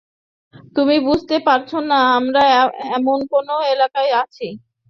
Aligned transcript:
তুমি 0.75 0.95
বুঝতে 1.07 1.35
পারছো 1.47 1.77
না 1.89 1.99
আমরা 2.17 2.41
এখন 2.89 3.19
তার 3.31 3.61
এলাকায় 3.73 4.11
আছি। 4.21 4.47